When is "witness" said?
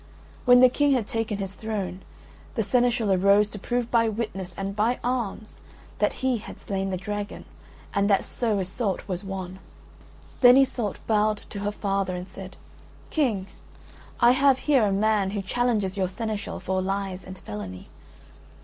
4.09-4.55